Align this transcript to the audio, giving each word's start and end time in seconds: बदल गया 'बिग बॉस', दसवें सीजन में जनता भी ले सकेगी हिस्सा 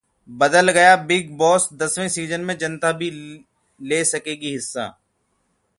बदल 0.29 0.71
गया 0.71 0.95
'बिग 0.95 1.31
बॉस', 1.37 1.69
दसवें 1.73 2.07
सीजन 2.09 2.41
में 2.41 2.57
जनता 2.57 2.91
भी 2.91 3.11
ले 3.79 4.03
सकेगी 4.05 4.51
हिस्सा 4.51 4.87